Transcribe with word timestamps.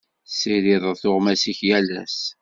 Tessirideḍ 0.27 0.95
tuɣmas-ik 1.01 1.59
yal 1.67 1.87
ass. 2.03 2.19